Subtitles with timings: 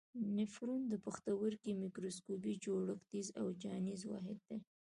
[0.37, 4.59] نفرون د پښتورګي میکروسکوپي جوړښتیز او چاڼیز واحد دی.